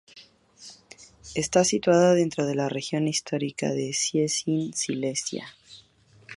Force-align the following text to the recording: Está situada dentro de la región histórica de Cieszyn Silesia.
Está 1.35 1.63
situada 1.63 2.15
dentro 2.15 2.47
de 2.47 2.55
la 2.55 2.69
región 2.69 3.07
histórica 3.07 3.69
de 3.69 3.93
Cieszyn 3.93 4.73
Silesia. 4.73 5.45